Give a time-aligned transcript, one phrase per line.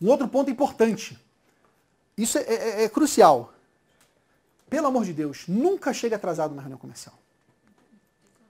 [0.00, 1.18] Um outro ponto importante.
[2.16, 3.52] Isso é, é, é crucial.
[4.68, 7.16] Pelo amor de Deus, nunca chegue atrasado na reunião comercial.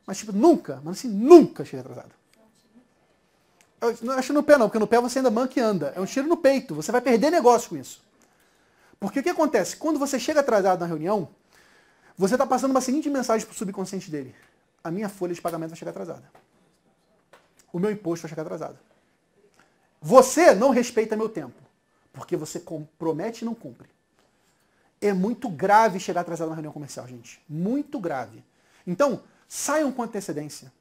[0.07, 2.11] Mas, tipo, nunca, mas assim, nunca chegue atrasado.
[3.81, 5.93] Eu não acho no pé não, porque no pé você ainda manca e anda.
[5.95, 6.75] É um tiro no peito.
[6.75, 8.01] Você vai perder negócio com isso.
[8.99, 9.77] Porque o que acontece?
[9.77, 11.29] Quando você chega atrasado na reunião,
[12.17, 14.35] você está passando uma seguinte mensagem para o subconsciente dele.
[14.83, 16.25] A minha folha de pagamento vai chegar atrasada.
[17.73, 18.79] O meu imposto vai chegar atrasado.
[20.01, 21.61] Você não respeita meu tempo,
[22.13, 23.89] porque você compromete e não cumpre.
[25.01, 27.43] É muito grave chegar atrasado na reunião comercial, gente.
[27.49, 28.43] Muito grave.
[28.87, 30.73] Então, saiam com antecedência.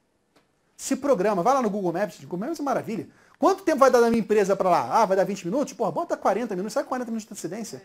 [0.76, 3.08] Se programa, vai lá no Google Maps, Google Maps é maravilha.
[3.38, 5.02] Quanto tempo vai dar da minha empresa para lá?
[5.02, 5.74] Ah, vai dar 20 minutos?
[5.74, 7.82] Porra, bota 40 minutos, sai 40 minutos de antecedência.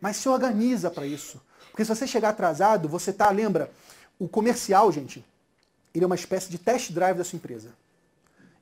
[0.00, 1.40] Mas se organiza para isso.
[1.70, 3.70] Porque se você chegar atrasado, você tá, lembra,
[4.18, 5.24] o comercial, gente,
[5.94, 7.70] ele é uma espécie de test drive da sua empresa.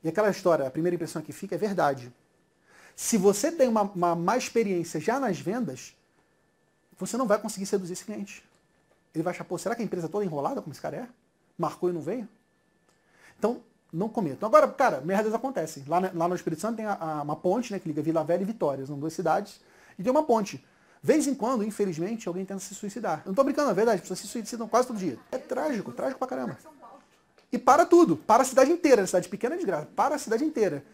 [0.02, 2.12] E aquela história, a primeira impressão que fica é verdade.
[2.94, 5.96] Se você tem uma, uma má experiência já nas vendas,
[6.98, 8.44] você não vai conseguir seduzir esse cliente.
[9.14, 11.08] Ele vai achar, pô, será que a empresa é toda enrolada como esse cara é?
[11.56, 12.28] Marcou e não veio?
[13.38, 14.48] Então, não cometam.
[14.48, 15.84] Agora, cara, merdas acontecem.
[15.86, 18.42] Lá, lá no Espírito Santo tem a, a, uma ponte, né, que liga Vila Velha
[18.42, 19.60] e Vitória, são duas cidades,
[19.98, 20.64] e tem uma ponte.
[21.02, 23.22] Vez em quando, infelizmente, alguém tenta se suicidar.
[23.24, 25.18] Eu não tô brincando, é verdade, as pessoas se suicidam quase todo dia.
[25.30, 26.58] É trágico, trágico pra caramba.
[27.50, 30.44] E para tudo, para a cidade inteira, a cidade pequena é desgraça, para a cidade
[30.44, 30.84] inteira.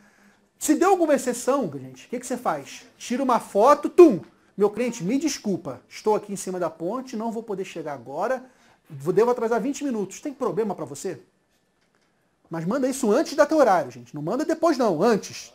[0.59, 2.85] Se deu alguma exceção, gente, o que, que você faz?
[2.97, 4.21] Tira uma foto, tum!
[4.57, 8.45] Meu cliente, me desculpa, estou aqui em cima da ponte, não vou poder chegar agora,
[8.89, 10.21] devo atrasar 20 minutos.
[10.21, 11.21] Tem problema para você?
[12.49, 14.15] Mas manda isso antes da teu horário, gente.
[14.15, 15.53] Não manda depois, não, antes.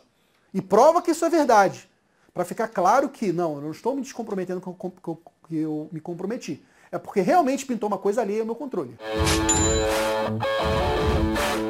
[0.52, 1.88] E prova que isso é verdade.
[2.34, 5.16] Para ficar claro que, não, eu não estou me descomprometendo com o
[5.48, 6.62] que eu me comprometi.
[6.92, 8.96] É porque realmente pintou uma coisa ali ao meu controle.
[10.38, 11.69] Música